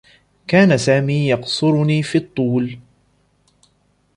كان 0.47 0.77
سامي 0.77 1.29
يقصرني 1.29 2.03
في 2.03 2.17
الطول. 2.17 2.77